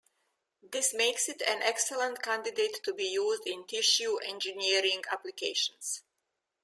[0.63, 6.01] This makes it an excellent candidate to be used in tissue engineering applications.